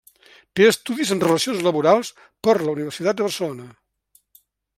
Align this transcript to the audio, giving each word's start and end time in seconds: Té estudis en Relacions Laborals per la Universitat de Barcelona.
Té 0.59 0.63
estudis 0.69 1.11
en 1.15 1.21
Relacions 1.25 1.61
Laborals 1.67 2.11
per 2.49 2.57
la 2.63 2.73
Universitat 2.79 3.21
de 3.21 3.29
Barcelona. 3.29 3.71